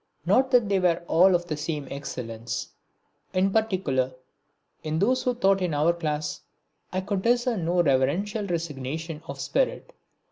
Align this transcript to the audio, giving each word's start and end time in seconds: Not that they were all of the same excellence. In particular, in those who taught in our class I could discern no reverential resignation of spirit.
Not 0.25 0.49
that 0.49 0.67
they 0.67 0.79
were 0.79 1.03
all 1.07 1.35
of 1.35 1.45
the 1.45 1.55
same 1.55 1.87
excellence. 1.91 2.69
In 3.35 3.51
particular, 3.51 4.15
in 4.83 4.97
those 4.97 5.21
who 5.21 5.35
taught 5.35 5.61
in 5.61 5.75
our 5.75 5.93
class 5.93 6.41
I 6.91 7.01
could 7.01 7.21
discern 7.21 7.65
no 7.65 7.83
reverential 7.83 8.47
resignation 8.47 9.21
of 9.27 9.39
spirit. 9.39 9.93